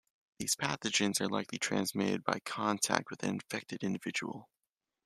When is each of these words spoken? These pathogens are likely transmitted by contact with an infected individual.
These 0.39 0.55
pathogens 0.55 1.21
are 1.21 1.29
likely 1.29 1.59
transmitted 1.59 2.23
by 2.23 2.39
contact 2.43 3.11
with 3.11 3.21
an 3.21 3.29
infected 3.35 3.83
individual. 3.83 4.49